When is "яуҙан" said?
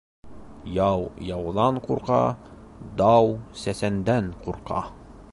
1.25-1.77